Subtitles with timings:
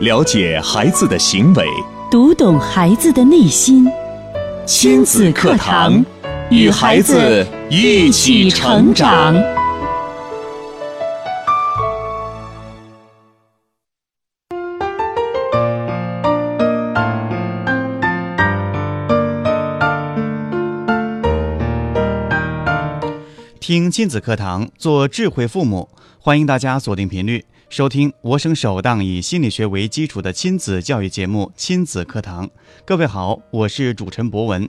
[0.00, 1.66] 了解孩子的行为，
[2.10, 3.90] 读懂孩子的内心。
[4.66, 6.04] 亲子课堂，
[6.50, 9.34] 与孩子一起成长。
[23.58, 25.88] 听亲子课堂，做智慧父母。
[26.20, 32.46] 欢迎大家锁定频率，收听我省首档以心理学为基础的亲子教育节目《亲子课堂》。
[32.84, 34.68] 各位好，我是主持人博文。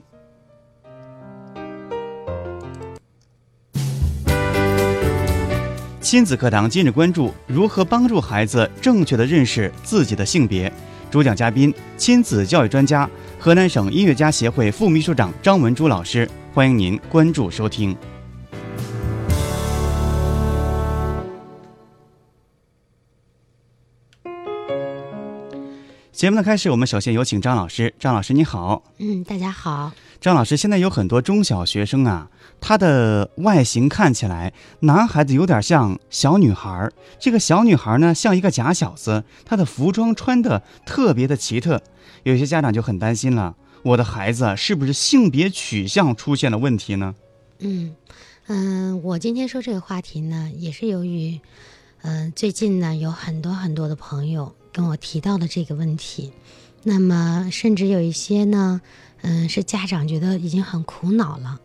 [6.00, 10.70] 亲子课堂今日关注如何帮助孩子正确的认识自己的性别。
[11.08, 16.28] 主讲嘉宾：亲子教育专家、河南省音乐家协会副秘书长张文珠老师。
[16.52, 17.96] 欢迎您关注收听。
[26.18, 27.94] 节目的开始，我们首先有请张老师。
[27.96, 28.82] 张老师，你好。
[28.98, 29.92] 嗯，大家好。
[30.20, 32.28] 张老师，现在有很多中小学生啊，
[32.60, 41.80] 他的外形看起来，男孩子有点像小女孩，这个小女孩呢像一个假小子，她的服装穿的特别的奇特。
[42.24, 47.14] 有些家长就很担心了，我的孩子是不是性别取向出现了问题呢？
[47.60, 47.94] 嗯
[48.48, 51.38] 嗯，我今天说这个话题呢，也是由于，
[52.02, 54.52] 嗯，最近呢有很多很多的朋友。
[54.78, 56.30] 跟我提到的这个问题，
[56.84, 58.80] 那么甚至有一些呢，
[59.22, 61.58] 嗯，是家长觉得已经很苦恼了，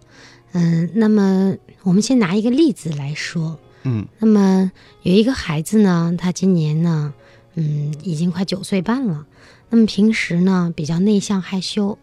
[0.54, 4.72] 嗯，那么我们先拿一个例子来说，嗯，那么
[5.04, 7.14] 有一个孩子呢，他今年呢，
[7.54, 9.28] 嗯，已经快九岁半了，
[9.70, 12.00] 那么平时呢比较内向害羞，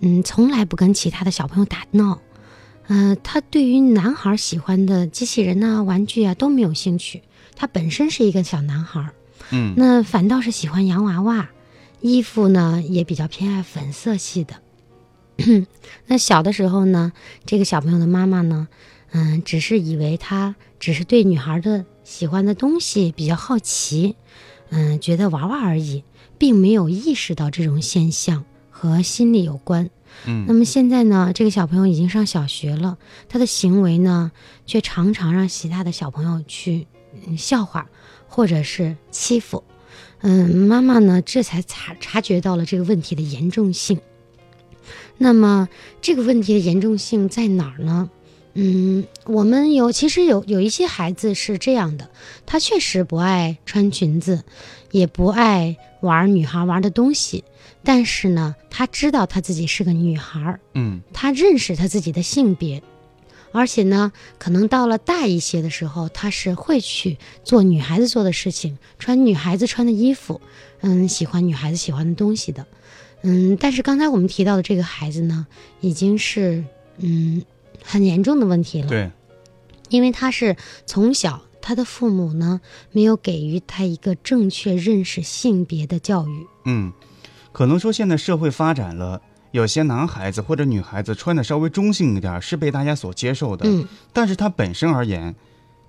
[0.00, 2.20] 嗯，从来不跟其他的小朋友打闹，
[2.88, 7.22] 呃，他对于男孩喜欢的机器人呐、玩具啊都没有兴趣，
[7.54, 9.08] 他本身是一个小男孩。
[9.50, 11.48] 嗯，那反倒是喜欢洋娃娃，
[12.00, 14.54] 衣服呢也比较偏爱粉色系的。
[16.06, 17.12] 那小的时候呢，
[17.46, 18.68] 这个小朋友的妈妈呢，
[19.12, 24.16] 嗯，只是以为他只是对女孩的喜欢的东西比较好奇，
[24.70, 26.02] 嗯，觉得娃娃而已，
[26.38, 29.88] 并没有意识到这种现象和心理有关。
[30.26, 34.32] 嗯，那么现在呢，这个小朋友已经上小学了，他的行为呢，
[34.66, 36.88] 却常常让其他的小朋友去
[37.36, 37.88] 笑话。
[38.28, 39.64] 或者是欺负，
[40.20, 44.00] 嗯，妈妈呢这才察察觉到了这个问题的严重性。
[45.16, 45.68] 那么
[46.00, 48.08] 这个问题的严重性在哪儿呢？
[48.54, 52.10] 嗯，我们有其实有有一些孩子是这样的，
[52.46, 54.42] 他确实不爱穿裙子，
[54.90, 57.44] 也不爱玩女孩玩的东西，
[57.84, 62.82] 但是呢，他知道他自己是个女孩，嗯，他认识他自己的性别。
[63.52, 70.40] 而且呢，可能到了大一些的时候，他是会去做女孩子做的事情，穿女孩子穿的衣服，
[70.80, 72.66] 嗯，喜欢女孩子喜欢的东西的，
[73.22, 73.56] 嗯。
[73.58, 75.46] 但是刚才我们提到的这个孩子呢，
[75.80, 76.62] 已经是
[76.98, 77.42] 嗯
[77.82, 78.88] 很严重的问题了。
[78.88, 79.10] 对，
[79.88, 82.60] 因为他是从小他的父母呢
[82.92, 86.46] 没有给予他一个正确认识性别的教育。
[86.66, 86.92] 嗯，
[87.52, 89.20] 可能说现在社会发展了。
[89.50, 93.66] 有些男孩子或者女孩子穿的稍微中性一点，是被大家所接受的。
[93.66, 95.34] 嗯，但是他本身而言，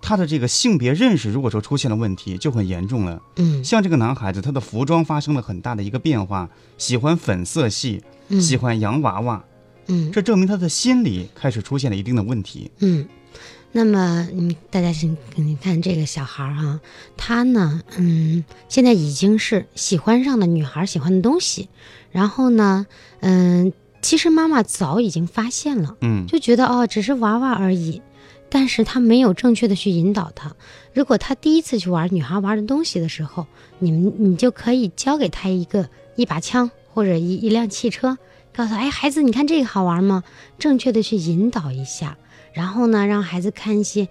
[0.01, 3.21] 他的这个性别认识如果说出现了问题，就很严重了。
[3.35, 8.01] 嗯，像这个男孩子，他的服装发生了很大的一个变化，喜欢粉色系，
[8.39, 9.43] 喜欢洋娃娃。
[9.87, 12.71] 嗯，这证明他的心理开始出现了一定的问题。
[12.79, 13.05] 嗯，
[13.73, 16.79] 那么嗯，大家先你看这个小孩儿哈，
[17.17, 21.67] 他呢，嗯，现在已经是喜欢上了女孩喜欢的东西。
[22.11, 22.87] 然后呢，
[23.21, 23.71] 嗯，
[24.01, 28.01] 其实妈妈早已经发现了，嗯，就觉得哦，只是玩玩而已，
[28.49, 30.55] 但是他没有正确的去引导他。
[30.93, 33.45] 如果他第一次去玩女孩玩的东西的时候，
[33.79, 38.17] 你们你就可以教给他一个一把枪或者一一辆汽车，
[38.55, 40.23] 告诉他哎，孩子，你看这个好玩吗？
[40.57, 42.17] 正确的去引导一下，
[42.53, 44.07] 然后呢，让孩子看一些。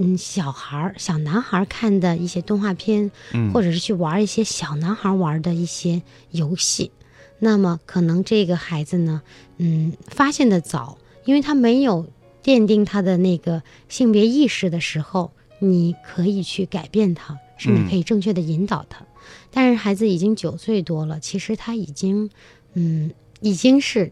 [0.00, 6.00] 嗯，小孩儿、小男孩看的一些动画片，嗯，或者是去玩一些小男孩玩的一些
[6.30, 6.92] 游戏。
[7.40, 9.22] 那么可能这个孩子呢，
[9.58, 12.08] 嗯，发现的早，因为他没有
[12.42, 15.30] 奠定他的那个性别意识的时候，
[15.60, 19.06] 你可以去改变他，甚至可以正确的引导他。
[19.50, 22.30] 但是孩子已经九岁多了，其实他已经，
[22.74, 24.10] 嗯，已经是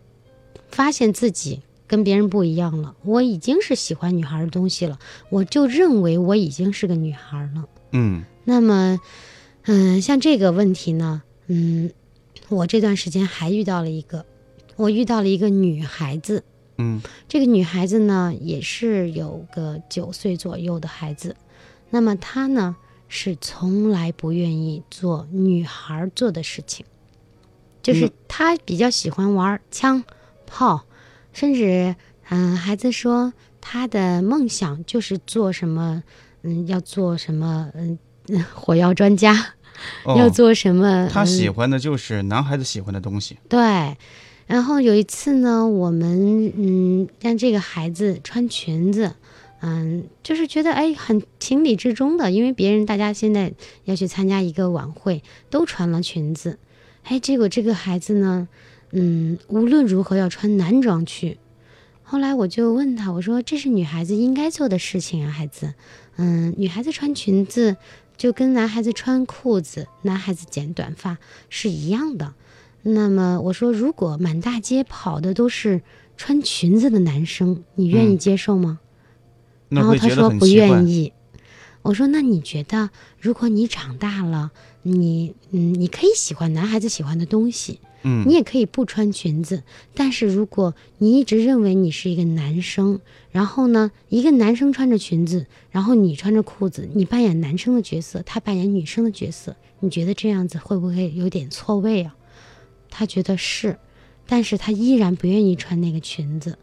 [0.69, 2.95] 发现自己跟别人不一样了。
[3.03, 4.99] 我已经是喜欢女孩的东西了，
[5.31, 7.65] 我就认为我已经是个女孩了。
[7.93, 9.01] 嗯，那么，
[9.65, 11.91] 嗯，像这个问题呢，嗯。
[12.49, 14.25] 我这段时间还遇到了一个，
[14.77, 16.45] 我遇到了一个女孩子，
[16.79, 21.37] 嗯，这个女孩子呢也是有个九岁左右的孩子，
[21.91, 22.77] 那么她呢
[23.09, 26.85] 是从来不愿意做女孩做的事情，
[27.83, 28.13] 就是嗯。
[28.29, 30.05] 她比较喜欢玩枪
[30.47, 30.85] 炮，
[31.33, 31.97] 甚至
[32.29, 36.03] 嗯、孩子说他的梦想就是做什么，
[36.43, 39.55] 嗯，要做什么，嗯，嗯 火药专家，
[40.07, 41.09] 要哦，做什么？
[41.13, 43.37] 他嗯喜欢的就是男孩子喜欢的东西。
[43.49, 43.97] 对，
[44.47, 49.15] 然后有一次呢，我们嗯让这个孩子穿裙子，
[49.61, 53.53] 嗯，就是觉得哎很情理之中的，因为别人大家现在
[53.85, 56.59] 要去参加一个晚会，都穿了裙子，
[57.05, 58.49] 哎，结果这个孩子呢，
[58.93, 61.39] 嗯，无论如何要穿男装去。
[62.09, 65.75] 后来我就问他，我说这是女孩子应该做的事情啊，孩子，
[66.15, 67.77] 嗯，女孩子穿裙子
[68.17, 71.19] 就跟男孩子穿裤子、男孩子剪短发
[71.49, 72.35] 是一样的。
[72.83, 75.83] 那么我说，如果满大街跑的都是
[76.17, 78.79] 穿裙子的男生，你愿意嗯接受吗？
[79.69, 80.87] 那然后他说不愿。
[80.87, 81.13] 意。
[81.83, 82.91] 我说，那你觉得，
[83.21, 84.51] 如果你长大了，
[84.83, 89.65] 你嗯，你可以喜欢男孩子喜欢的东西，嗯你也可以不穿裙子。
[89.95, 93.01] 但是如果你一直认为你是一个男生，
[93.33, 102.15] 然后呢，一个男生穿着裙子，然后你穿着裤子，你扮演男生的角色，他扮演女生的角色，你觉得这样子会不会有点错位啊？
[102.89, 103.77] 他觉得是，
[104.27, 106.57] 但是他依然不愿意穿那个裙子。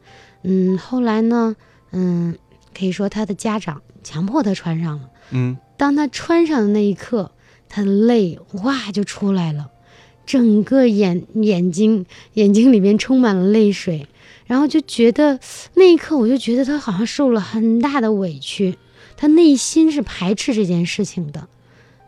[0.43, 1.55] 嗯，后来呢，
[1.91, 2.35] 嗯，
[2.73, 5.09] 可以说他的家长强迫他穿上了。
[5.31, 7.31] 嗯，当他穿上的那一刻，
[7.69, 9.69] 他的泪哇就出来了，
[10.25, 14.07] 整个眼眼睛眼睛里面充满了泪水，
[14.45, 15.39] 然后就觉得
[15.75, 18.77] 那一刻我就觉得他好像受了很大的委屈，
[19.17, 21.47] 他内心是排斥这件事情的，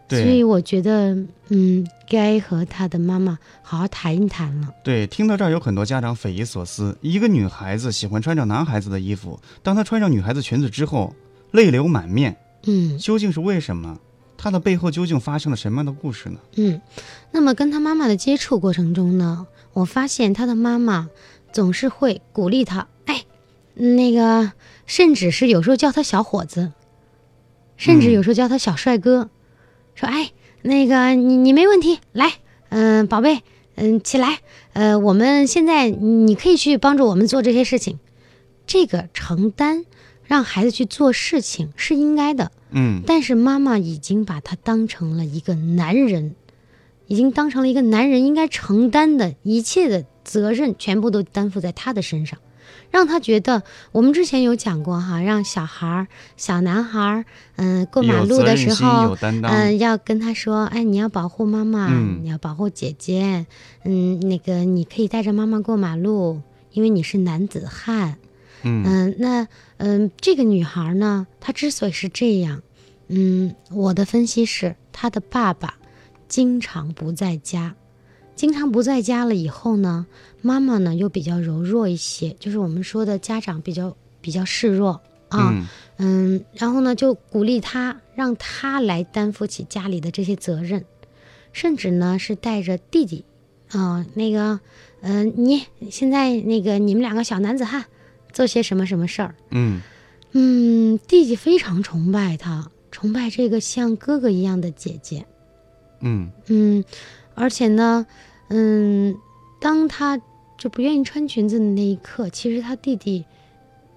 [0.09, 1.17] 所以我觉得
[1.50, 4.69] 嗯，该和他的妈妈好好谈一谈了。
[4.83, 11.13] 对，听到这儿有很多家长匪夷所思：一个女孩子喜欢穿着男孩子的衣服，当她穿上女孩子裙子之后，
[11.51, 12.97] 泪流满面，嗯。
[12.97, 14.00] 究竟是为什么？
[14.37, 16.39] 他的背后究竟发生了什么样的故事呢？
[16.55, 16.81] 嗯，
[17.31, 21.09] 那么跟他妈妈的接触过程中呢，我发现他的妈妈
[21.51, 23.23] 总是会鼓励他，哎，
[23.73, 24.51] 那个，
[24.85, 26.73] 甚至是有时候叫他小伙子，
[27.77, 29.29] 甚至有时候叫他小帅哥，
[29.95, 32.33] 说，哎，那个你你没问题，来，
[32.69, 33.41] 嗯、宝贝，
[33.75, 34.39] 嗯、起来，
[34.73, 37.99] 呃，我们现在你可以去帮助我们做这些事情，
[38.67, 39.85] 这个承担
[40.27, 46.36] 让孩子去做事情是应该的，嗯，但是妈妈已经把他当成了一个男人，
[47.07, 52.39] 已经当成了一个男人应该承担的一切的责任，全部都担负在他的身上，
[52.89, 56.07] 让他觉得我们之前有讲过哈，让小孩儿、
[56.38, 57.25] 小男孩儿，
[57.57, 59.16] 嗯、过马路的时候。
[59.21, 62.21] 嗯、要跟他说，哎，你要保护妈妈，嗯。
[62.24, 63.45] 你要保护姐姐，
[63.83, 68.18] 嗯，那个你可以带着妈妈过马路，因为你是男子汉，
[68.65, 68.83] 嗯。
[68.83, 69.47] 嗯，那
[69.77, 72.62] 嗯，这个女孩呢，她之所以是这样，
[73.07, 75.75] 嗯，我的分析是她的爸爸
[76.27, 77.75] 经常不在家，
[78.35, 80.07] 经常不在家了以后呢，
[80.41, 85.68] 妈妈呢又比较柔弱一些，就是我们说的家长比较比较示弱啊，嗯。
[85.97, 90.83] 嗯，然后呢就鼓励她，让她来担负起家里的这些责任，
[91.53, 93.23] 甚至呢是带着弟弟，
[93.69, 94.59] 啊、那个，
[95.01, 97.85] 嗯、你现在那个你们两个小男子汉。
[98.35, 99.35] 做些什么什么事儿。
[99.51, 99.81] 嗯
[100.33, 105.25] 嗯，弟弟非常崇拜他，崇拜这个像哥哥一样的姐姐。
[106.01, 106.83] 嗯嗯，
[107.33, 108.05] 而且呢，
[108.49, 109.15] 嗯，
[109.61, 110.19] 当他
[110.57, 113.23] 就不愿意穿裙子的那一刻，其实他弟弟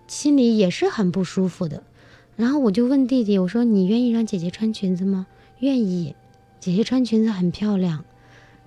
[0.07, 1.83] 心里也是很不舒服的。
[2.37, 5.26] 然后我就问弟弟，我说：“你愿意让姐姐穿裙子吗？”
[5.59, 6.14] 愿意，
[6.61, 8.04] 姐姐穿裙子很漂亮。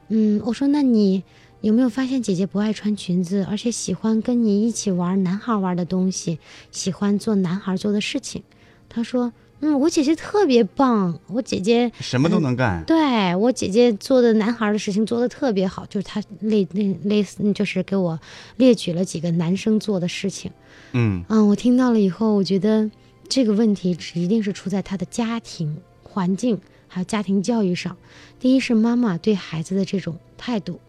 [0.09, 1.23] 嗯，我说：“那你
[1.61, 6.39] 有没有发现姐姐不爱穿裙子，而且喜欢跟你一起玩男孩玩的东西，
[6.71, 8.43] 喜欢做男孩做的事情？”
[8.89, 12.83] 他说：“嗯，我姐姐特别棒，我姐姐什么都能干。
[12.85, 18.19] 对我姐姐做的男孩儿的事情做的特别好，就是她类类类似，就是给我
[18.57, 20.51] 列举了几个男生做的事情。
[20.93, 22.89] 嗯嗯，我听到了以后，我觉得
[23.29, 27.95] 这个问题一定是出在他的家庭环境还有家庭教育上。
[28.39, 30.81] 第一是妈妈对孩子的这种态度，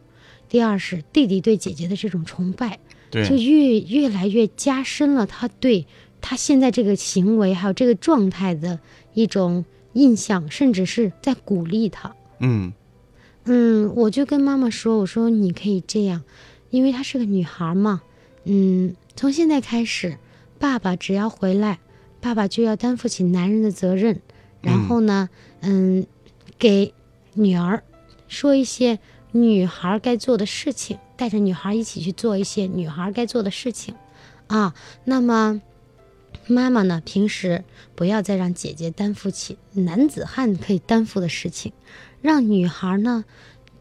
[0.52, 2.78] 第二是弟弟对姐姐的这种崇拜，
[3.10, 5.86] 就，越越来越加深了他对
[6.20, 8.78] 他现在这个行为还有这个状态的
[9.14, 12.14] 一种印象，甚至是在鼓励他。
[12.40, 12.70] 嗯
[13.46, 16.22] 嗯，我就跟妈妈说，我说你可以这样，
[16.68, 18.02] 因为她是个女孩嘛。
[18.44, 20.18] 嗯，从现在开始，
[20.58, 21.78] 爸爸只要回来，
[22.20, 24.20] 爸爸就要担负起男人的责任。
[24.60, 25.30] 然后呢，
[25.60, 26.06] 嗯，
[26.58, 26.92] 给
[27.32, 27.82] 女儿
[28.28, 28.98] 说一些
[29.32, 33.94] 女孩该做的事情，带着女孩一起去做一些女孩该做的事情
[34.46, 34.74] 啊。
[35.04, 35.60] 那么，
[36.46, 41.72] 妈妈呢，平时不要再让姐姐担负起男子汉可以担负的事情，
[42.20, 43.24] 让女孩呢，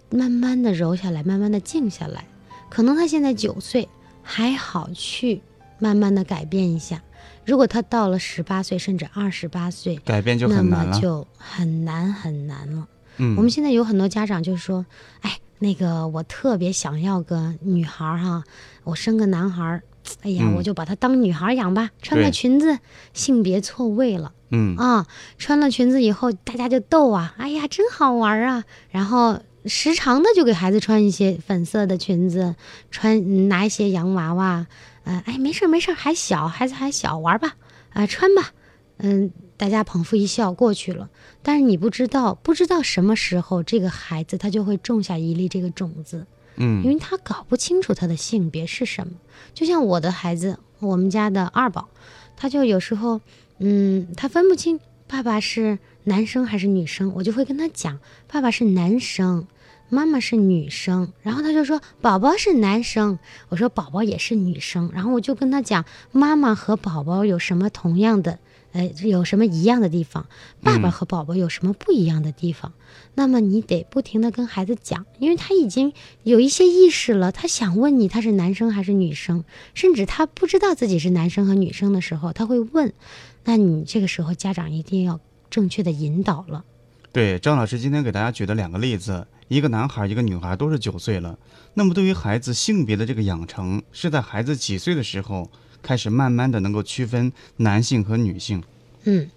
[0.09, 2.25] 慢慢的柔下来，慢慢的静下来。
[2.69, 3.89] 可能她现在九岁，
[4.23, 5.41] 还好去
[5.79, 7.03] 慢慢的改变一下。
[7.45, 10.95] 如果她到了十八岁，甚至二十八岁，改变就那很难了。
[10.95, 12.87] 么就很难很难了。
[13.17, 14.85] 嗯，我们现在有很多家长就说，
[15.21, 18.43] 哎，那个我特别想要个女孩儿哈，
[18.83, 19.83] 我生个男孩儿，
[20.23, 20.55] 哎呀，嗯。
[20.55, 22.79] 我就把她当女孩儿养吧，穿个裙子，
[23.13, 24.33] 性别错位了。
[24.49, 24.75] 嗯。
[24.77, 25.05] 啊，
[25.37, 28.63] 穿了裙子以后，大家就逗啊，哎呀，真好玩儿啊！
[28.89, 32.55] 然后时常的就给孩子穿一些粉色的裙子，
[32.89, 34.65] 穿嗯拿一些洋娃娃，
[35.03, 37.53] 呃，哎，没事儿没事儿，还小，孩子还小，玩儿吧，
[37.93, 38.51] 啊、穿吧，
[38.97, 41.07] 嗯，大家捧腹一笑过去了。
[41.43, 46.25] 但是你不知道，不知道什么时候这个孩子他就会种下一粒这个种子，
[46.55, 49.13] 嗯因嗯为他搞不清楚他的性别是什么。
[49.53, 51.89] 就像我的孩子，我们家的二宝，
[52.35, 53.21] 他就有时候，
[53.59, 59.45] 嗯，他分不清爸爸是男生还是女生，我就会跟他讲，爸爸是男生，
[59.89, 68.39] 妈妈是女生，然后他就说宝宝是男生，我说宝宝也是女生，然后我就跟他讲，妈妈和宝宝有什么同样的。
[68.73, 70.27] 呃，有什么一样的地方？
[70.61, 72.73] 爸爸嗯和宝宝有什么不一样的地方？
[73.15, 82.93] 那么你得不停的跟孩子讲，因为他已经有一些意识了，他想问你他是男生还是女生，甚至他不知道自己是男生和女生的时候，他会问。
[83.43, 86.63] 那你这个时候家长一定要正确的引导了。
[87.11, 91.37] 对，张老师今天给大家举的两个例子，一个男孩，一个女孩，都是九岁了。
[91.73, 95.49] 那么对于孩子性别的这个养成，是在孩子几岁的时候
[95.81, 98.63] 开始慢慢的能够区分男性和女性？
[99.03, 99.29] 嗯，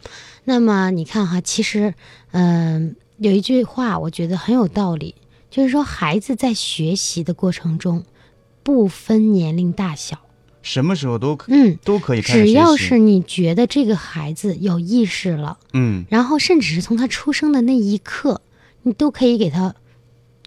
[0.45, 1.95] 那么你看哈，其实，
[2.33, 5.15] 嗯、有一句话我觉得很有道理，
[5.51, 8.05] 就是说孩子在学习的过程中，
[8.63, 10.19] 不分年龄大小，
[10.61, 12.45] 什么时候都可嗯，都可以开始。
[12.45, 15.59] 只要是你觉得这个孩子有意识了。
[15.73, 18.43] 嗯然后甚至是从他出生的那一刻，
[18.83, 19.75] 你都可以给他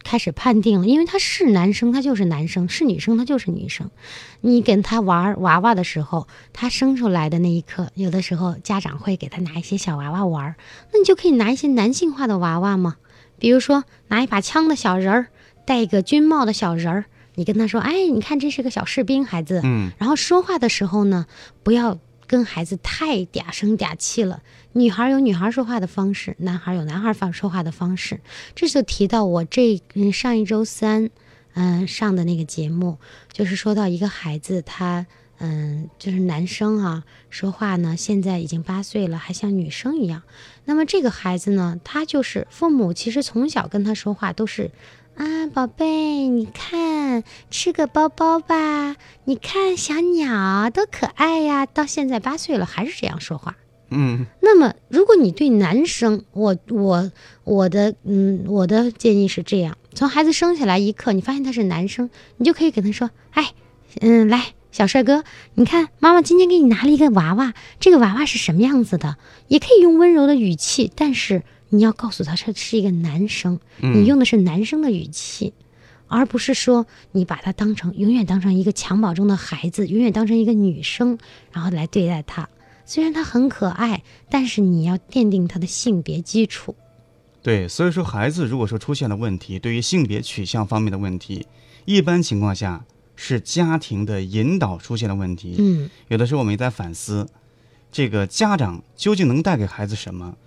[0.08, 3.92] 开始判定了，因为他是男生，他就是男生；是女生，他就是女生。
[4.40, 10.56] 你跟他玩娃娃的时候，他生出来的那一刻，有的时候家长会给他拿一些小娃娃玩儿，
[10.94, 12.96] 那你就可以拿一些男性化的娃娃嘛，
[13.38, 15.28] 比如说拿一把枪的小人儿，
[15.66, 21.26] 戴一个军帽的小人儿，你跟他说：“哎，你看这是个小士兵，孩子。”嗯然后说话的时候呢，
[21.64, 24.44] 不要跟孩子太嗲声嗲气了。
[24.74, 28.20] 女孩有女孩说话的方式，男孩有男孩方说话的方式。
[28.54, 29.82] 这就提到我这
[30.14, 31.10] 上一周三，
[31.54, 33.00] 嗯、上的那个节目，
[33.32, 35.08] 就是说到一个孩子他。
[35.40, 40.24] 嗯，就是男生啊，说话呢，现在已经八岁了，还像女生一样。
[40.66, 44.72] 那么这个孩子呢，他就是父母其实从小跟他说话都是，
[45.18, 48.96] 啊，宝贝，你看，吃个包包吧，
[49.26, 51.66] 你看小鸟多可爱呀！
[51.66, 53.56] 到现在八岁了还是这样说话。
[53.90, 57.12] 嗯那么，如果你对男生，我我
[57.46, 63.54] 我的嗯，我的建议是这样：从孩子生下来一刻，你发现他是男生，你就可以跟他说，哎，
[64.02, 65.24] 嗯，来，小帅哥，
[65.56, 69.18] 你看妈妈今天给你拿了一个娃娃，这个娃娃是什么样子的？
[69.48, 75.54] 也可以用温柔的语气，但是你要告诉他这是一个男生，你用的是男生的语气。
[76.10, 81.18] 而不是说你把他当成永远当成一个襁褓中的孩子，永远当成一个女生，
[81.52, 82.48] 然后来对待他。
[82.86, 86.74] 虽然他很可爱，但是你要奠定他的性别基础。
[87.44, 91.46] 对，所以说孩子如果说出现了问题，对于性别取向方面的问题，
[91.84, 92.86] 一般情况下
[93.18, 95.58] 是家庭的引导出现了问题。
[95.60, 97.28] 嗯有的时候我们也在反思，
[97.92, 100.38] 这个家长究竟能带给孩子什么？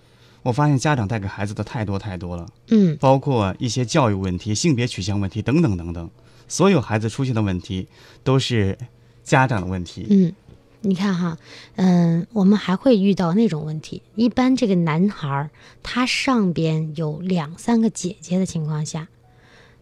[0.42, 6.11] 我发现家长带给孩子的太多太多了，嗯包括一些教育问题、性别取向问题等等等等。
[6.49, 7.87] 所有孩子出现的问题
[8.25, 8.76] 都是
[9.23, 10.06] 家长的问题。
[10.11, 10.32] 嗯，
[10.80, 11.38] 你看哈，
[11.76, 14.02] 嗯，我们还会遇到那种问题。
[14.14, 15.50] 一般这个男孩儿
[15.82, 19.09] 他上边有两三个姐姐的情况下，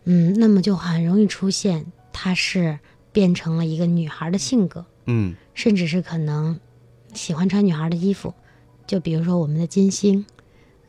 [0.05, 2.79] 嗯，那么就很容易出现他是
[3.13, 4.85] 变成了一个女孩的性格。
[5.07, 6.61] 嗯甚至是可能
[7.15, 8.35] 喜欢穿女孩的衣服，
[8.87, 10.27] 就比如说我们的金星，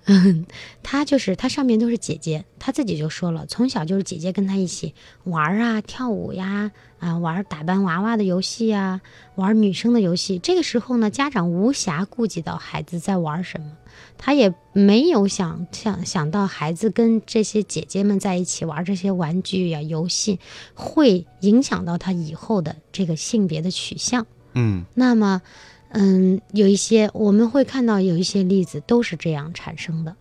[0.06, 0.46] 嗯，
[0.82, 4.94] 他就是他上面都是姐姐，他自己就说了，从小就是姐姐跟他一起
[5.26, 9.02] 玩儿啊、跳舞呀，啊玩儿打扮娃娃的游戏呀，
[9.36, 10.40] 玩儿女生的游戏。
[10.40, 13.72] 这个时候呢，家长无暇顾及到孩子在玩什么，
[14.18, 20.40] 他也没有想想想到孩子跟这些姐姐们在一起玩这些玩具呀、游戏，
[20.74, 24.26] 会影响到他以后的这个性别的取向。
[24.54, 25.44] 嗯那么，
[25.90, 30.16] 嗯，有一些我们会看到有一些例子都是这样产生的，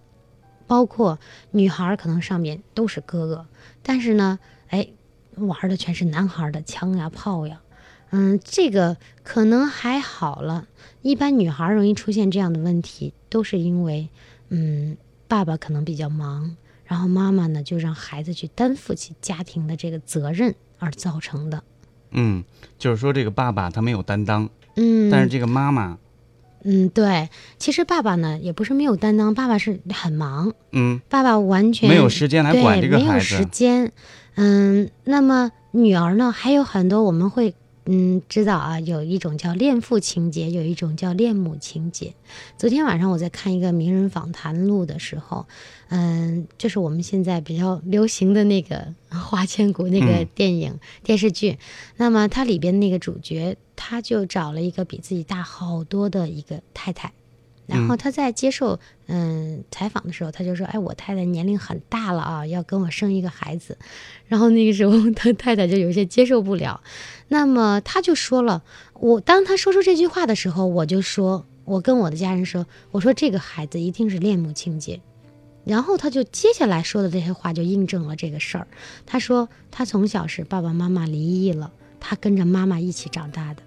[0.66, 1.18] 包括
[1.50, 3.46] 女孩可能上面都是哥哥，
[3.82, 4.88] 但是呢，哎，
[5.36, 7.60] 玩的全是男孩的枪呀、炮呀，
[8.10, 10.66] 嗯，这个可能还好了。
[11.02, 14.08] 一般女孩容易出现这样的问题，都是因为，
[14.48, 14.96] 嗯，
[15.28, 21.62] 爸爸可能比较忙，然后妈妈呢就让孩子去担负起家庭的这个责任而造成的。
[22.10, 22.42] 嗯，
[22.78, 24.48] 就是说这个爸爸他没有担当，
[24.78, 25.98] 嗯，但是这个妈妈，
[26.62, 33.90] 嗯，对，其实爸爸呢也不是没有担当，爸爸是很忙，嗯，爸爸完全没有时间来对管这个孩没有时，间。
[34.36, 37.54] 嗯，那么女儿呢，还有很多我们会
[37.90, 42.12] 嗯知道啊，有一种叫恋父情节，有一种叫恋母情节。
[42.58, 45.46] 昨天晚上我在看一个名人访谈录的时候，
[45.88, 51.58] 嗯，就是我们现在比较流行的那个《花千骨》那个嗯电影、电视剧，
[51.96, 57.14] 那么它里边那个主角，他就找了一个比自己大好多的一个太太。
[57.68, 63.76] 然后他在接受嗯采访的时候，他就说：“哎，我太太年龄很大了啊，要跟我生一个孩子。”
[64.26, 66.80] 然后那个时候他太太就有些接受不了，
[67.28, 68.62] 那么他就说了
[68.98, 75.00] ：“我当他说出这句话的时候，我就说，我跟我的家人说，我说这个孩子一定是恋母情节。”
[75.66, 78.66] 然后他就接下来说的这些话就印证了这个事儿。
[79.04, 81.70] 他说他从小是爸爸妈妈离异了，
[82.00, 83.62] 他跟着妈妈一起长大的，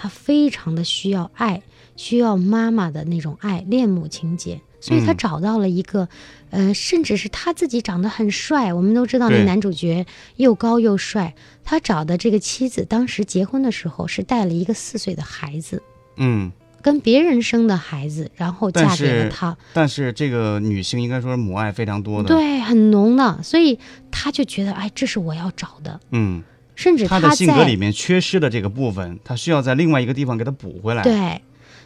[0.00, 1.60] 他非常的需要爱，
[1.96, 4.60] 需要妈妈的那种爱，恋母情节。
[4.82, 6.08] 所以他嗯找到了一个，
[6.48, 8.72] 呃，甚至是他自己长得很帅。
[8.72, 15.82] 我们都知道那男主角又高又帅，他找的这个妻子当时结婚的时候是带了一个四岁的孩子，
[16.16, 19.54] 嗯，跟别人生的孩子，然后嫁给了是他。
[19.74, 23.78] 但是这个女性应该说是母爱非常多的，，对，很浓的，所以
[24.10, 26.42] 他就觉得，哎，这是我要找的，嗯，
[26.74, 31.42] 甚至他的性格里面缺失的这个部分，他需要在另外一个地方给他补回来，，对，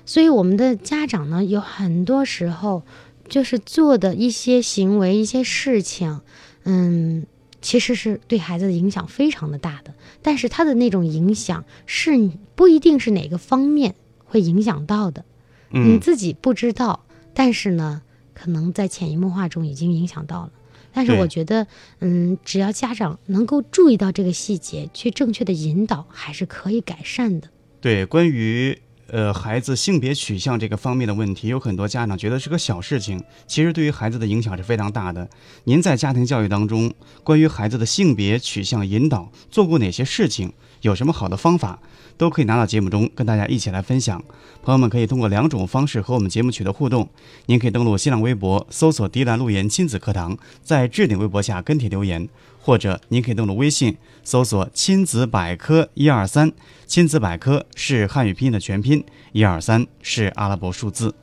[0.06, 2.82] 所以我们的家长呢，有很多时候
[3.28, 6.20] 就是做的一些行为、一些事情，
[6.64, 7.26] 嗯，
[7.60, 15.24] 其实是对孩子的影响非常的大的，但是他的那种影响是不一定是哪个方面会影响到的，
[15.70, 18.02] 你嗯，自己不知道，但是呢，
[18.34, 20.50] 可能在潜移默化中已经影响到了。
[20.94, 21.66] 但是我觉得，
[21.98, 27.48] 嗯，只要家长能够注意到这个细节，去正确的引导，还是可以改善的。
[27.80, 28.78] 对，关于
[29.08, 35.28] 呃孩子性别取向这个方面的问题，有很多家长觉得是个小事情，其实对于孩子的影响是非常大的。
[35.64, 40.54] 您在家庭教育当中，关于孩子的性别取向引导做过哪些事情？
[40.84, 41.78] 有什么好的方法，
[42.18, 44.22] 都可以拿到节目中跟大家一起来分享。
[44.62, 47.08] 朋友们可以通过两种方式和我们节目取得互动。
[47.46, 52.28] 您可以登录新浪微博，搜索“迪兰路言亲子课堂”，在置顶微博下跟帖留言，
[52.60, 56.52] 或者您可以登录微信，搜索“亲子百科一二三”。
[56.86, 61.14] 亲子百科是汉语拼音的全拼，一二三是阿拉伯数字。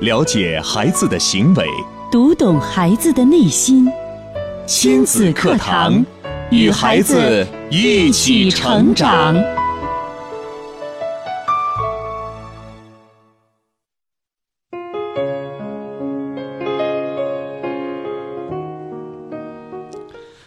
[0.00, 1.66] 了解孩子的行为，
[2.10, 3.86] 读懂孩子的内心。
[4.66, 6.04] 亲子课堂，
[6.50, 9.34] 与孩子一起成长。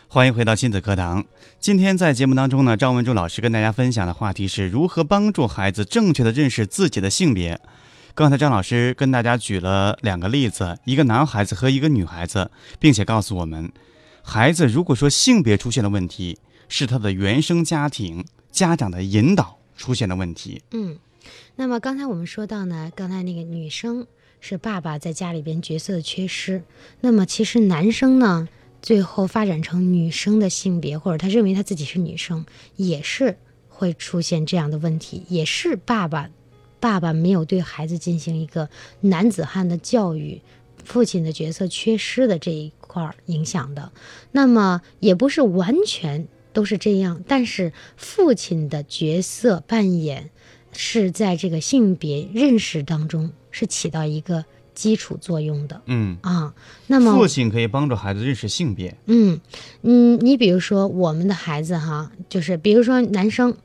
[0.07, 1.23] 欢迎回到亲子课堂。
[1.59, 7.61] 今天在节目当中呢，赵文柱老师跟大家分享的话题是如何帮助孩子正确的认识自己的性别。
[8.15, 13.71] 刚才张老师跟大家举了两个例子，一个男孩子和一个女孩子，并且告诉我们，
[14.23, 16.38] 孩子如果说性别出现了问题，
[16.69, 20.62] 是他的原生家庭家长的引导出现了问题。
[20.71, 20.97] 嗯，
[21.55, 24.07] 那么刚才我们说到呢，刚才那个女生
[24.39, 26.63] 是爸爸在家里边角色的缺失，
[27.01, 28.47] 那么其实男生呢，
[28.81, 32.45] 最后发展成女生的性别，或者他认为他自己是女生，
[32.77, 36.29] 也是会出现这样的问题，也是爸爸
[36.79, 38.69] 爸爸没有对孩子进行一个
[39.01, 40.41] 男子汉的教育，
[40.84, 43.93] 父亲的角色缺失的这一块儿影响的。
[44.34, 50.30] 那么也不是完全都是这样，但是父亲的角色扮演
[50.73, 54.43] 是在这个性别认识当中是起到一个
[54.75, 56.54] 基础作用的嗯，啊。
[56.88, 58.97] 那么父亲可以帮助孩子认识性别。
[59.06, 59.39] 嗯
[59.84, 63.56] 嗯，你比如说我们的孩子哈，就是比如说男生，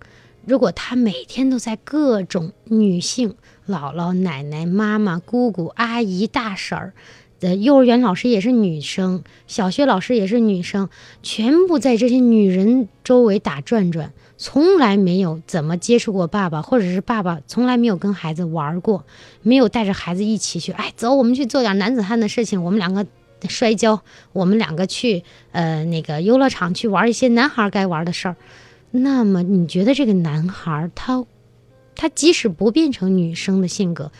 [0.44, 3.34] 如果他每天都在各种女性
[3.66, 6.92] 姥姥、奶奶、妈妈、姑姑、阿姨、大婶儿。
[7.40, 10.88] 呃，幼儿园老师也是女生，小学老师也是女生，
[11.22, 19.04] 全部在这些女人周围打转转，从来没有怎么接触过爸爸，或者是爸爸从来没有跟孩子玩过，
[19.42, 23.06] 没有带着孩子一起去，哎，走，我们去做点男子汉的事情，我们两个
[23.48, 25.22] 摔跤，我们两个去
[25.52, 28.36] 呃那个游乐场去玩一些男孩该玩的事儿。
[28.90, 31.26] 那么你觉得这个男孩他
[31.94, 34.10] 他即使不变成女生的性格，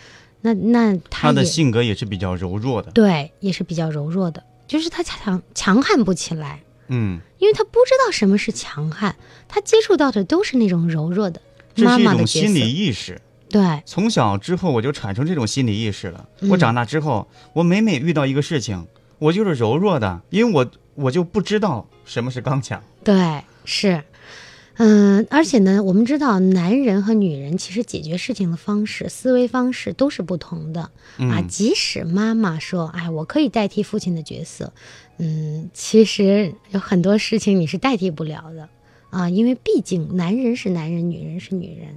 [0.47, 2.91] 那那他他的性格也是比较柔弱的。
[2.93, 9.17] 对也是比较柔弱的，就是他强强悍不起来嗯，因为他不知道什么是强悍，
[9.49, 11.41] 他接触到的都是那种柔弱的
[11.77, 12.17] 妈这是一。
[12.19, 13.21] 种心理意识。
[13.49, 16.29] 对，从小之后我就产生这种心理意识了。
[16.41, 18.87] 嗯我长大之后，我每每遇到一个事情，
[19.19, 22.83] 我就是柔弱的，因为我我就不知道什么是刚强。
[23.05, 24.03] 对，是，
[24.79, 30.91] 嗯、而且呢，我们知道男人和女人其实解决事情的方式、思维方式都是不同的、啊。
[31.19, 34.73] 嗯，即使妈妈说：“哎，我可以代替父亲的角色。”
[35.19, 38.69] 嗯，其实有很多事情你是代替不了的
[39.09, 41.89] 啊，因为毕竟男人是男人，女人是女人。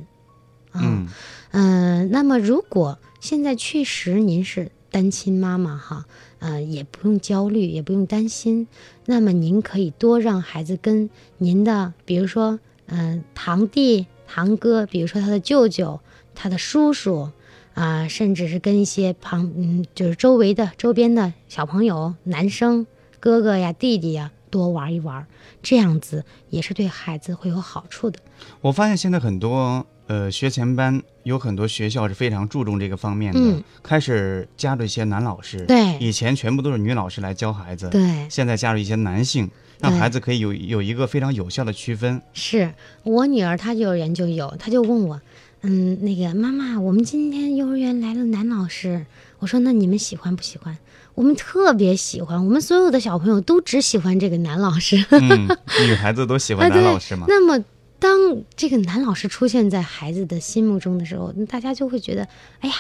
[0.72, 1.08] 啊、嗯
[1.52, 6.06] 嗯，那么如果现在确实您是单亲妈妈哈，
[6.40, 8.68] 呃，也不用焦虑，也不用担心。
[9.06, 16.00] 那么您可以多让孩子跟您的，比如说，嗯、堂弟、堂哥，比如说他的舅舅、
[16.36, 17.32] 他的叔叔，
[17.74, 22.86] 啊、甚至是跟一些旁，嗯，就是周围的、周边的小朋友、男生、
[23.20, 25.26] 哥哥呀、弟弟呀，多玩一玩，
[25.62, 28.20] 这样子也是对孩子会有好处的。
[28.62, 33.64] 我发现现在很多呃学前班有很多学校是非常注重这个方面的，嗯。
[33.84, 35.66] 开始加入一些男老师。
[35.66, 35.98] 对。
[36.00, 39.50] 以前全部都是女老师来教孩子，对，现在加入一些男性，
[39.80, 42.22] 让孩子可以有有一个非常有效的区分。
[42.34, 45.22] 是我女儿，她幼儿园就有，她就问我，
[45.62, 49.06] 嗯，那个妈妈，我们今天幼儿园来了男老师，
[49.40, 50.78] 我说那你们喜欢不喜欢？
[51.16, 55.04] 我们特别喜欢，我们所有的小朋友都只喜欢这个男老师。
[55.12, 55.48] 嗯，
[55.86, 57.26] 女孩子都喜欢男老师嘛。
[57.28, 57.64] 那么，
[58.00, 58.18] 当
[58.56, 62.28] 这个男老师出现在孩子的心目中的时候，大家就会觉得，
[62.62, 62.76] 哎呀，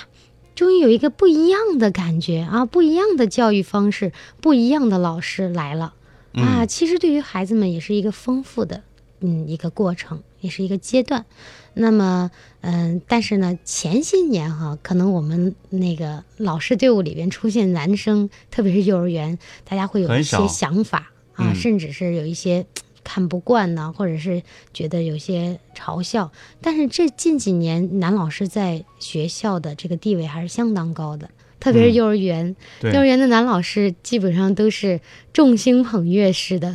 [0.55, 5.93] 终于有一个不一样的感觉啊，不一样的教育方式，不一样的老师来了
[6.33, 6.63] 啊。
[6.63, 8.83] 嗯其实对于孩子们也是一个丰富的，
[9.21, 11.25] 嗯，一个过程，也是一个阶段。
[11.73, 12.29] 那么，
[12.61, 22.65] 嗯、但是呢，前些年哈，可能我们那个老师队伍里边出现男生，特别是幼儿园，大家会有一些想法啊，嗯甚至是有一些
[23.03, 26.31] 看不惯呢，或者是觉得有些嘲笑。
[26.59, 34.99] 但是这近几年，男老师在学校的这个地位还是相当高的，特别是嗯幼儿园，对幼儿园的男老师基本上都是
[35.33, 36.73] 众星捧月式的。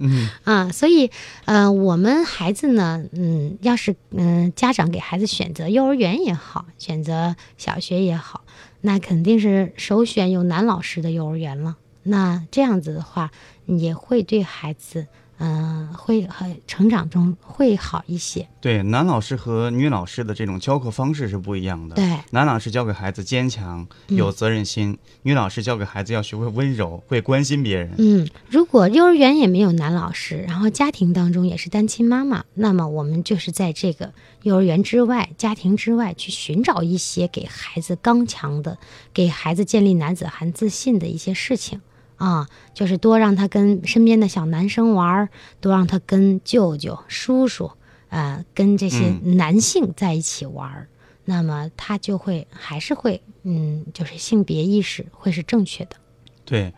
[0.00, 1.10] 嗯 啊，所以
[1.44, 8.44] 呃，我们孩子呢，嗯，要是嗯、家长给孩子选择幼儿园也好，选择小学也好，
[8.80, 11.76] 那肯定是首选有男老师的幼儿园了。
[12.02, 13.30] 那这样子的话，
[13.66, 15.06] 也会对孩子，
[15.38, 18.48] 嗯、会很成长中会好一些。
[18.60, 21.94] 对，男老师和女老师的这种教课方式是不一样的。
[21.94, 27.94] 对，男老师教给孩子坚强、嗯有责任心，女老师教给孩子要学会温柔，会关心别人。
[27.98, 38.78] 嗯，如果幼儿园也没有男老师，然后家庭当中也是单亲妈妈，那么我们就是在这个幼儿园之外、家庭之外去寻找一些给孩子刚强的、
[39.12, 41.80] 给孩子建立男子汉自信的一些事情
[42.16, 45.28] 啊，就是多让他跟身边的小男生玩儿，
[45.60, 47.70] 多让他跟舅舅、叔叔，
[48.08, 50.88] 呃，跟这些男性在一起玩儿。
[51.24, 55.96] 那么他就会还是会，嗯，就是性别意识会是正确的。
[56.44, 56.72] 对，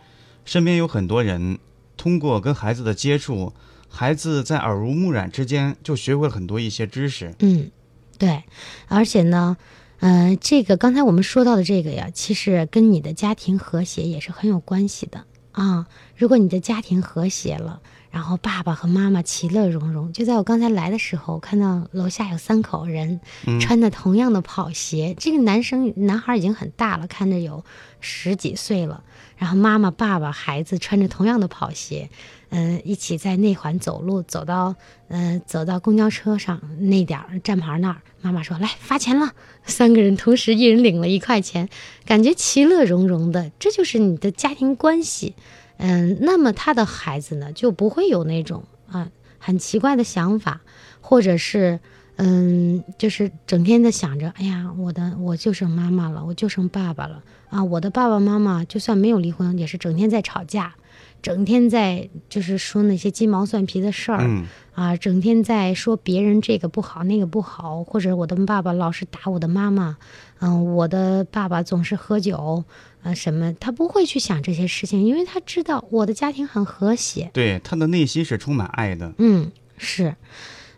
[0.45, 1.59] 身边有很多人
[1.97, 3.53] 通过跟孩子的接触，
[3.91, 7.35] 孩子在耳濡目染之间就学会了很多一些知识。
[7.41, 7.71] 嗯，
[8.19, 8.43] 对，
[8.89, 9.57] 而且呢，
[10.01, 15.87] 呃，这个刚才我们说到的这个呀，其实跟你的家庭和谐也是很有关系的啊。
[16.17, 17.81] 如果你的家庭和谐了，
[18.11, 27.65] 然后爸爸和妈妈其乐融融，就在我刚才来的时候，我看到楼下有三口人嗯穿的同样的跑鞋，这个男生男孩已经很大了，看着有
[28.01, 29.03] 十几岁了，
[29.37, 32.09] 然后妈妈、爸爸、孩子穿着同样的跑鞋，
[32.51, 34.75] 嗯、一起在内环走路，走到
[35.09, 39.33] 呃走到公交车上那点儿站牌那儿，妈妈说来发钱了，
[39.65, 41.69] 三个人同时一人领了一块钱，
[42.05, 45.35] 感觉其乐融融的，这就是你的家庭关系。
[45.77, 50.61] 嗯，那么他的孩子呢，就不会有那种啊很奇怪的想法，
[51.01, 51.79] 或者是
[52.17, 57.23] 嗯，就是整天的想着，哎呀，我的我就剩妈妈了，我就剩爸爸了。
[57.49, 60.75] 啊，我的爸爸妈妈就算没有离婚，也是整天在吵架，
[61.21, 64.21] 整天在就是说那些鸡毛蒜皮的事儿。
[64.23, 69.97] 嗯，啊，整天在说别人这个不好那个不好，或者我的爸爸老是打我的妈妈，
[70.41, 72.65] 嗯、我的爸爸总是喝酒，
[73.03, 79.13] 啊、什么，他不会去想这些事情，因为他知道我的家庭很和谐，对，他的内心是充满爱的。
[79.19, 80.15] 嗯，是，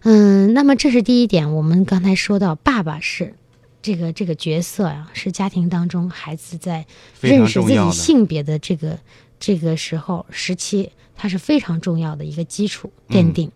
[0.02, 3.34] 嗯，那么这是第一点，我们刚才说到，爸爸是
[3.82, 6.86] 这个这个角色呀、是家庭当中孩子在
[7.20, 8.98] 认识自己性别的这个
[9.40, 13.50] 这个时候时期，它是非常重要的一个基础奠嗯定。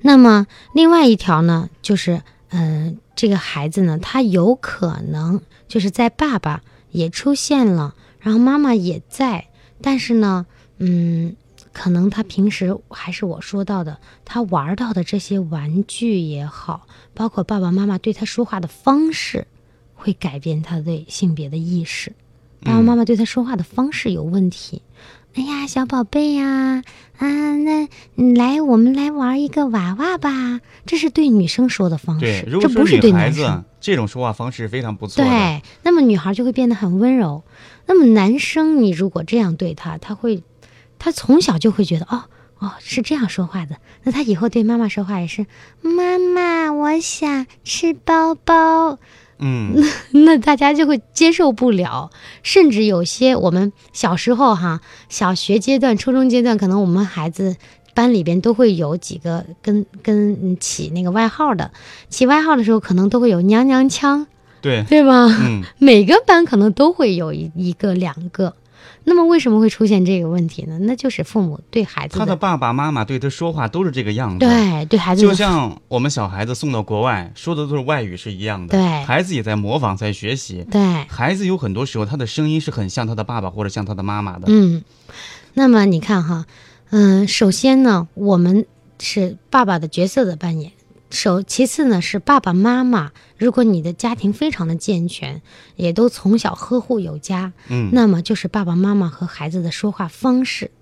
[0.00, 9.48] 那么另外一条呢，就是嗯、这个孩子呢，他有可能就是在爸爸也出现了，然后妈妈也在，
[9.82, 10.46] 但是呢，
[10.78, 11.34] 嗯，
[11.72, 19.48] 可能他平时还是我说到的，他玩到的这些玩具也好，包括爸爸妈妈对他说话的方式，
[19.94, 22.12] 会改变他对性别的意识。
[22.64, 24.82] 爸爸妈妈对他说话的方式有问题。
[25.34, 26.82] 哎呀，小宝贝呀，
[27.18, 30.60] 啊，那你来，我们来玩一个娃娃吧。
[30.86, 33.64] 这是对女生说的方式，，这不是对男生。
[33.80, 35.22] 这种说话方式非常不错。
[35.22, 37.42] 对，那么女孩就会变得很温柔。
[37.86, 40.42] 那么男生，你如果这样对他，他会，
[40.98, 42.24] 他从小就会觉得，哦
[42.60, 43.76] 哦，是这样说话的。
[44.04, 45.46] 那他以后对妈妈说话也是，
[45.82, 48.98] 妈妈，我想吃包包。
[49.38, 49.74] 嗯，
[50.12, 52.10] 那 那大家就会接受不了，
[52.42, 57.56] 甚至有些我们小时候哈，小学阶段、初中阶段，可能我们孩子
[57.94, 61.70] 班里边都会有几个跟跟嗯起那个外号的，
[62.08, 64.26] 起外号的时候可能都会有娘娘腔，
[64.60, 65.26] 对，对吧？
[65.28, 68.54] 嗯， 每个班可能都会有一一个两个。
[69.06, 70.78] 那么为什么会出现这个问题呢？
[70.80, 74.38] 那就是父母对孩子他的爸爸妈妈对他说话都是这个样子。。
[74.38, 80.66] 对对孩子就像我们小孩子送到国外，说的都是外语是一样的，对孩子也在模仿，在学习。
[80.70, 84.46] 对孩子有很多时候他的声音是很像他的爸爸或者像他的妈妈的。
[84.46, 84.82] 嗯，
[85.52, 86.46] 那么你看哈，
[86.90, 88.64] 嗯、首先呢，我们
[88.98, 90.72] 是爸爸的角色的扮演。
[91.14, 95.40] 首其次呢是爸爸妈妈，如果你的家庭非常的健全，
[95.76, 100.72] 也都从小呵护有加，嗯，那么就是爸爸妈妈和孩子的说话方式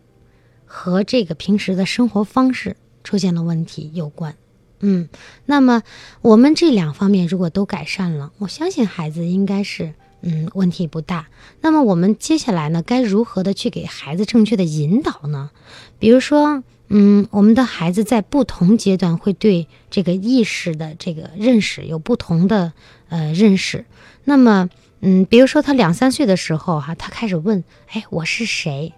[0.65, 4.35] 和这个平时的生活方式出现了问题有关。
[4.81, 5.09] 嗯，
[5.47, 5.83] 那么
[6.23, 9.93] 我们这两方面如果都改善了，我相信孩子应该是
[10.23, 11.29] 嗯问题不大。
[11.61, 15.51] 那么我们接下来呢，该如何的去给孩子正确的引导呢？
[16.01, 22.75] 比如说，嗯，我们的孩子在不同阶段会对这个意识的这个认识有不同的
[23.09, 23.87] 呃认识。
[24.25, 24.69] 那么，
[25.01, 28.93] 嗯，比如说他两三岁的时候哈、他开始问，哎，我是谁？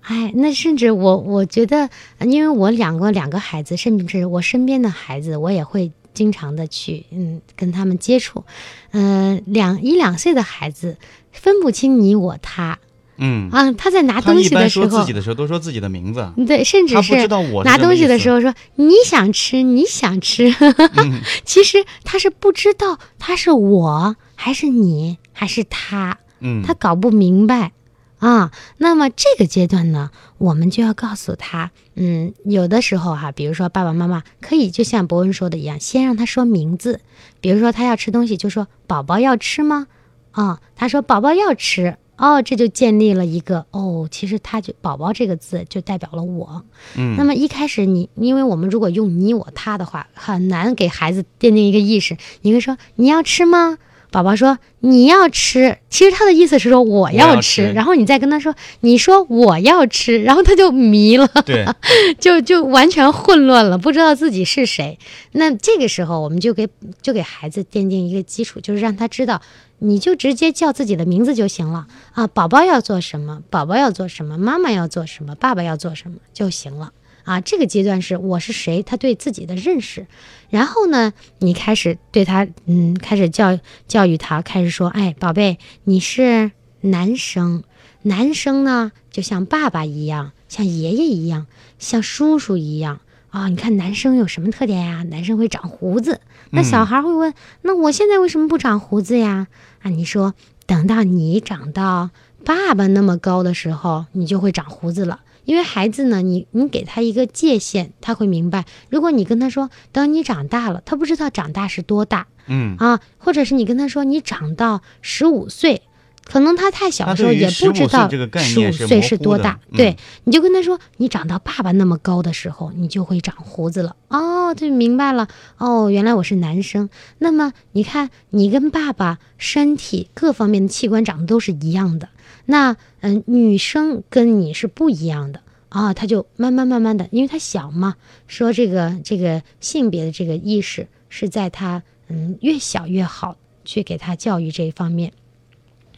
[0.00, 1.88] 哎，那甚至我我觉得，
[2.20, 8.44] 因为我两个两个孩子，甚至我身边的孩子，我也会经常的去嗯跟他们接触，
[8.90, 10.96] 嗯、两一两岁的孩子
[11.30, 12.78] 分不清你我他
[13.18, 17.26] 嗯，啊，他在拿东西的时候说自己，的时候都说自己的名字，对，甚至是
[17.64, 20.54] 拿东西的时候说你想吃，你想吃，
[20.96, 21.20] 嗯。
[21.44, 27.72] 其实他是不知道他是我还是你还是他，嗯，他搞不明白。
[28.18, 28.50] 啊。
[28.76, 37.00] 那么这个阶段呢，我们就要告诉他，嗯，有的时候哈、比如说爸爸妈妈可以就像博文说的一样，先让他说名字，
[37.40, 39.86] 比如说他要吃东西，就说宝宝要吃吗？
[40.32, 41.96] 啊，他说宝宝要吃。
[42.16, 46.64] 哦，这就建立了一个哦，其实他就“宝宝”这个字就代表了我。
[46.96, 52.16] 嗯那么一开始你，因为我们如果用你我他的话，很难给孩子奠定一个意识。
[52.42, 53.78] 你会说你要吃吗？
[54.12, 61.66] 宝宝说你要吃，其实他的意思是说我要吃然后你再跟他说你说我要吃，然后他就迷了，对，
[62.18, 64.98] 就就完全混乱了，不知道自己是谁。
[65.32, 66.66] 那这个时候，我们就给
[67.02, 69.42] 就给孩子奠定一个基础，就是让他知道，
[69.78, 72.26] 你就直接叫自己的名字就行了啊。
[72.26, 76.92] 宝宝要做什么，宝宝要做什么，妈妈要做什么，爸爸要做什么就行了。
[77.24, 80.06] 啊，这个阶段是我是谁，他对自己的认识，
[80.48, 83.58] 然后呢，你开始对他，嗯，开始教
[83.88, 87.64] 教育他，开始说，哎，宝贝，你是男生，
[88.02, 91.48] 男生呢就像爸爸一样，像爷爷一样，
[91.80, 93.00] 像叔叔一样
[93.40, 93.48] 啊。
[93.48, 95.02] 你看男生有什么特点呀？
[95.10, 96.20] 男生会长胡子。
[96.50, 99.48] 那小孩会问，那我现在为什么不长胡子呀？
[99.82, 100.34] 啊，你说
[100.66, 102.10] 等到你长到
[102.44, 105.20] 爸爸那么高的时候，你就会长胡子了。
[105.44, 108.64] 因为孩子呢，你你给他一个界限，他会明白。
[108.90, 115.82] 如果你跟他说等你长大了，他不知道长大是多大嗯，啊，或者是你跟他说你长到十五岁，
[116.28, 119.60] 可能他太小的时候也对于15不知道十五岁是多大。
[119.70, 123.94] 嗯对，你就跟他说你长到爸爸那么高的时候，你就会长胡子了。
[124.08, 125.28] 哦，他就明白了。
[125.56, 126.90] 哦，原来我是男生。
[127.18, 132.08] 那么你看，你跟爸爸身体各方面的器官长得都是一样的。
[132.46, 137.94] 那嗯，女生跟你是不一样的啊，他就慢慢慢慢的，因为他小嘛，
[138.26, 145.12] 说这个这个性别的这个意识是在他嗯越小越好，去给他教育这一方面。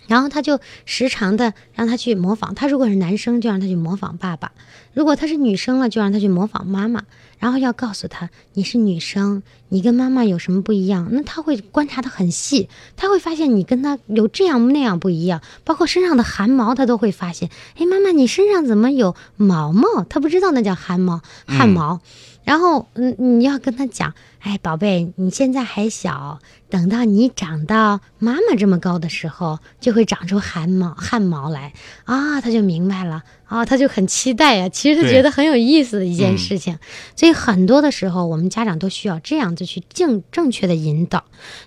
[0.08, 4.48] 然后他就时常的让他去模仿，他如果是男生，就让他去模仿爸爸；
[4.92, 7.04] 如果他是女生了，就让他去模仿妈妈。
[7.38, 11.08] 然后要告诉他，你是女生，你跟妈妈有什么不一样？
[11.12, 17.48] 那他会观察的很细，他会发现你跟他有这样那样不一样，包括身上的汗毛，他都会发现。
[17.76, 20.02] 哎，妈妈，你身上怎么有毛毛？
[20.08, 22.00] 他不知道那叫汗毛，汗毛。
[22.48, 26.38] 然后，嗯，你要跟他讲，哎，宝贝，你现在还小，
[26.70, 31.72] 等到你长到妈妈这么高的时候，就会会长出汗毛汗毛来
[32.04, 36.78] 啊，他就明白了啊，他就很期待呀、 其实他觉得很有意思的一件嗯事情，
[37.16, 41.24] 所以很多的时候，我们家长都需要这样子去正正确的引导。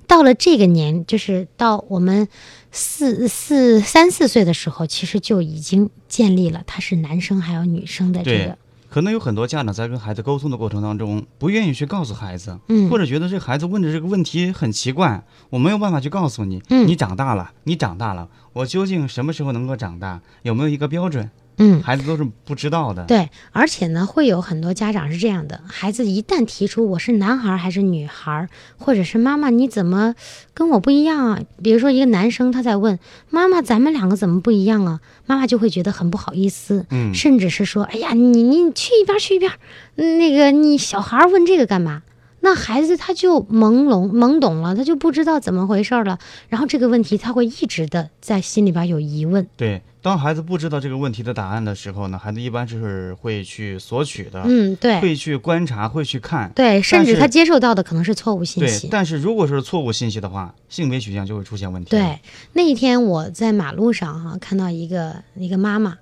[0.07, 2.27] 到了这个年，就是到我们
[2.71, 8.57] 四四三四岁的时候，其实就已经建立了他是男生还有女生的这个，
[8.91, 16.61] 可能有很多家长在跟孩子沟通的过程当中，不愿意去告诉孩子，嗯或者觉得这孩子问的这个问题很奇怪，我没有办法去告诉你。
[16.69, 20.19] 嗯你长大了，你长大了，我究竟什么时候能够长大？
[20.41, 21.31] 有没有一个标准？
[21.57, 21.81] 嗯。
[21.83, 23.05] 孩子都是不知道的。
[23.05, 30.15] 对，而且呢，会有很多家长是这样的：孩子一旦提出我是男孩儿还是女孩儿，或者是妈妈你怎么
[30.53, 31.39] 跟我不一样啊？
[31.61, 34.99] 比如说一个男生他在问妈妈，咱们两个怎么不一样啊？
[35.25, 39.51] 妈妈就会觉得很不好意思，嗯甚至是说，哎呀，你你去一边儿去一边
[39.95, 42.03] 那个你小孩儿问这个干嘛？
[42.43, 46.17] 那孩子他就朦胧懵懂了，他就不知道怎么回事儿了。
[46.49, 49.45] 然后这个问题他会一直的在心里边有疑问。
[49.55, 56.51] 对，当孩子不知道这个问题的答案的时候呢，孩子一般就是会去索取的，嗯，对会去观察，会去看。
[56.55, 58.87] 对，甚至他接受到的可能是错误信对息，。
[58.89, 61.91] 但是如果是错误信息的话，性别取向就会出现问题。
[61.91, 62.19] 对，，
[62.53, 65.99] 那一天我在马路上哈、看到一个一个妈妈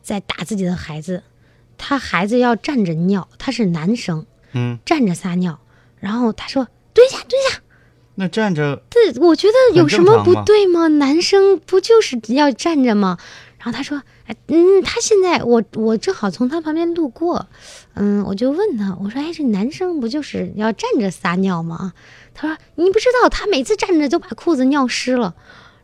[0.00, 1.24] 在打自己的孩子，
[1.76, 5.58] 他孩子要站着尿，他是男生，嗯，站着撒尿，
[5.98, 7.60] 然后他说蹲下蹲下，
[8.20, 10.88] 那站着，这我觉得有什么不对吗？
[10.88, 13.16] 男生不就是要站着吗？
[13.56, 17.48] 然后他说，哎，嗯，他现在我我正好从他旁边路过，
[17.94, 21.94] 嗯，我就问他，我说，哎，这男生不就是要站着撒尿吗？
[22.34, 25.34] 他说，你不知道，他每次站着就把裤子尿湿了。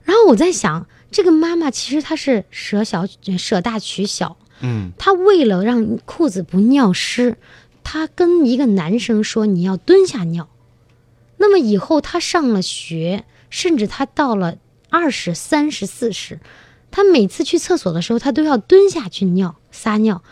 [0.05, 3.07] 然后我在想，这个妈妈其实她是舍小
[3.39, 7.39] 舍大取小，嗯，她为了让裤子不尿湿，
[7.83, 10.51] 她跟一个男生说你要蹲下尿。
[11.37, 16.41] 那么以后他上了学，甚至他到了二十三十四十，
[16.91, 20.23] 他每次去厕所的时候，他都要蹲下去尿撒尿。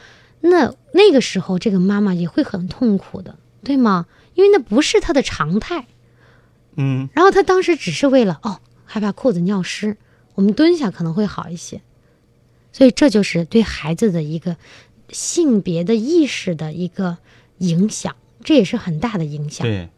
[0.40, 4.06] 那那个时候，这个妈妈也会很痛苦的，对吗？
[4.34, 5.86] 因为那不是他的常态。
[6.76, 9.96] 嗯，然后他当时只是为了哦，害怕裤子尿湿，
[10.34, 11.80] 我们蹲下可能会好一些。
[12.72, 14.56] 所以这就是对孩子的一个
[15.08, 17.18] 性别的意识的一个
[17.58, 19.66] 影响，这也是很大的影响。
[19.66, 19.88] 对，